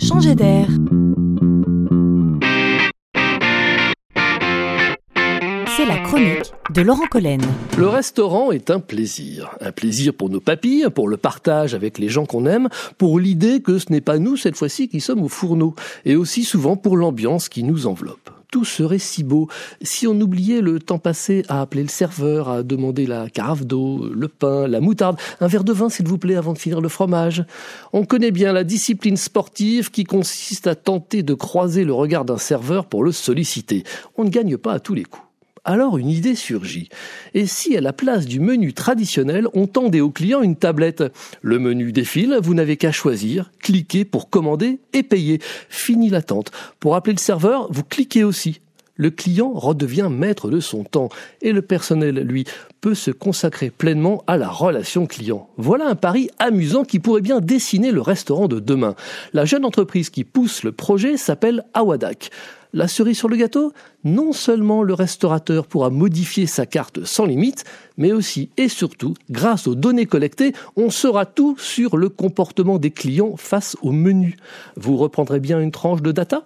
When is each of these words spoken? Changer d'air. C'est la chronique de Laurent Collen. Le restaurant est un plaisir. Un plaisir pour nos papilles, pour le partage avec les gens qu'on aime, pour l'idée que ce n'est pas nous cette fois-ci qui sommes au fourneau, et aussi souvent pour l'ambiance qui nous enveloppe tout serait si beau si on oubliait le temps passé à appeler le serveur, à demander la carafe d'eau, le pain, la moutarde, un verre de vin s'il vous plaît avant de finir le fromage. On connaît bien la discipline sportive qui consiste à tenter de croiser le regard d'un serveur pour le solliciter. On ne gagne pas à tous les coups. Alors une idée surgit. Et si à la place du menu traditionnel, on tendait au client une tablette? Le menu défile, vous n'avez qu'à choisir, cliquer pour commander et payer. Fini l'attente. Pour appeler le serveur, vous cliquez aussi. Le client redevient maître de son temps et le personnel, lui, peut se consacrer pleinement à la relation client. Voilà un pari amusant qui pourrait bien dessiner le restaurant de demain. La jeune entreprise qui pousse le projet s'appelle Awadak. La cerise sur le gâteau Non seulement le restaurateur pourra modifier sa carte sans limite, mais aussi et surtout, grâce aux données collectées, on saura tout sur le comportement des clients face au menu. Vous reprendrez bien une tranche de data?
Changer 0.00 0.34
d'air. 0.34 0.66
C'est 5.76 5.84
la 5.86 5.98
chronique 5.98 6.52
de 6.74 6.80
Laurent 6.80 7.06
Collen. 7.10 7.40
Le 7.76 7.86
restaurant 7.86 8.50
est 8.50 8.70
un 8.70 8.80
plaisir. 8.80 9.50
Un 9.60 9.72
plaisir 9.72 10.14
pour 10.14 10.30
nos 10.30 10.40
papilles, 10.40 10.86
pour 10.94 11.08
le 11.08 11.18
partage 11.18 11.74
avec 11.74 11.98
les 11.98 12.08
gens 12.08 12.24
qu'on 12.24 12.46
aime, 12.46 12.68
pour 12.96 13.20
l'idée 13.20 13.60
que 13.60 13.78
ce 13.78 13.92
n'est 13.92 14.00
pas 14.00 14.18
nous 14.18 14.36
cette 14.36 14.56
fois-ci 14.56 14.88
qui 14.88 15.00
sommes 15.00 15.22
au 15.22 15.28
fourneau, 15.28 15.74
et 16.06 16.16
aussi 16.16 16.44
souvent 16.44 16.76
pour 16.76 16.96
l'ambiance 16.96 17.50
qui 17.50 17.62
nous 17.62 17.86
enveloppe 17.86 18.30
tout 18.50 18.64
serait 18.64 18.98
si 18.98 19.22
beau 19.22 19.48
si 19.82 20.06
on 20.06 20.20
oubliait 20.20 20.60
le 20.60 20.78
temps 20.78 20.98
passé 20.98 21.44
à 21.48 21.60
appeler 21.60 21.82
le 21.82 21.88
serveur, 21.88 22.48
à 22.48 22.62
demander 22.62 23.06
la 23.06 23.28
carafe 23.28 23.64
d'eau, 23.64 24.08
le 24.12 24.28
pain, 24.28 24.66
la 24.66 24.80
moutarde, 24.80 25.18
un 25.40 25.46
verre 25.46 25.64
de 25.64 25.72
vin 25.72 25.88
s'il 25.88 26.06
vous 26.06 26.18
plaît 26.18 26.36
avant 26.36 26.52
de 26.52 26.58
finir 26.58 26.80
le 26.80 26.88
fromage. 26.88 27.44
On 27.92 28.04
connaît 28.04 28.30
bien 28.30 28.52
la 28.52 28.64
discipline 28.64 29.16
sportive 29.16 29.90
qui 29.90 30.04
consiste 30.04 30.66
à 30.66 30.74
tenter 30.74 31.22
de 31.22 31.34
croiser 31.34 31.84
le 31.84 31.92
regard 31.92 32.24
d'un 32.24 32.38
serveur 32.38 32.86
pour 32.86 33.04
le 33.04 33.12
solliciter. 33.12 33.84
On 34.16 34.24
ne 34.24 34.30
gagne 34.30 34.56
pas 34.56 34.72
à 34.72 34.80
tous 34.80 34.94
les 34.94 35.04
coups. 35.04 35.29
Alors 35.64 35.98
une 35.98 36.08
idée 36.08 36.34
surgit. 36.34 36.88
Et 37.34 37.46
si 37.46 37.76
à 37.76 37.80
la 37.80 37.92
place 37.92 38.26
du 38.26 38.40
menu 38.40 38.72
traditionnel, 38.72 39.46
on 39.52 39.66
tendait 39.66 40.00
au 40.00 40.10
client 40.10 40.42
une 40.42 40.56
tablette? 40.56 41.02
Le 41.42 41.58
menu 41.58 41.92
défile, 41.92 42.38
vous 42.42 42.54
n'avez 42.54 42.76
qu'à 42.76 42.92
choisir, 42.92 43.50
cliquer 43.58 44.04
pour 44.04 44.30
commander 44.30 44.78
et 44.92 45.02
payer. 45.02 45.40
Fini 45.68 46.08
l'attente. 46.08 46.50
Pour 46.80 46.96
appeler 46.96 47.14
le 47.14 47.20
serveur, 47.20 47.70
vous 47.70 47.84
cliquez 47.84 48.24
aussi. 48.24 48.60
Le 48.96 49.10
client 49.10 49.52
redevient 49.54 50.08
maître 50.10 50.50
de 50.50 50.60
son 50.60 50.84
temps 50.84 51.08
et 51.42 51.52
le 51.52 51.62
personnel, 51.62 52.16
lui, 52.16 52.44
peut 52.80 52.94
se 52.94 53.10
consacrer 53.10 53.70
pleinement 53.70 54.22
à 54.26 54.36
la 54.36 54.48
relation 54.48 55.06
client. 55.06 55.48
Voilà 55.56 55.88
un 55.88 55.94
pari 55.94 56.30
amusant 56.38 56.84
qui 56.84 56.98
pourrait 56.98 57.20
bien 57.20 57.40
dessiner 57.40 57.92
le 57.92 58.00
restaurant 58.00 58.48
de 58.48 58.60
demain. 58.60 58.94
La 59.32 59.44
jeune 59.44 59.64
entreprise 59.64 60.10
qui 60.10 60.24
pousse 60.24 60.62
le 60.62 60.72
projet 60.72 61.16
s'appelle 61.16 61.64
Awadak. 61.74 62.30
La 62.72 62.86
cerise 62.86 63.18
sur 63.18 63.28
le 63.28 63.36
gâteau 63.36 63.72
Non 64.04 64.32
seulement 64.32 64.84
le 64.84 64.94
restaurateur 64.94 65.66
pourra 65.66 65.90
modifier 65.90 66.46
sa 66.46 66.66
carte 66.66 67.04
sans 67.04 67.24
limite, 67.24 67.64
mais 67.96 68.12
aussi 68.12 68.50
et 68.56 68.68
surtout, 68.68 69.14
grâce 69.28 69.66
aux 69.66 69.74
données 69.74 70.06
collectées, 70.06 70.52
on 70.76 70.90
saura 70.90 71.26
tout 71.26 71.56
sur 71.58 71.96
le 71.96 72.08
comportement 72.08 72.78
des 72.78 72.92
clients 72.92 73.36
face 73.36 73.76
au 73.82 73.90
menu. 73.90 74.36
Vous 74.76 74.96
reprendrez 74.96 75.40
bien 75.40 75.60
une 75.60 75.72
tranche 75.72 76.02
de 76.02 76.12
data? 76.12 76.44